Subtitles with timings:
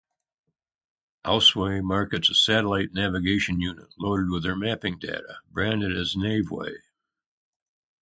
[1.25, 6.73] Ausway markets a satellite navigation unit loaded with their mapping data, branded as Navway.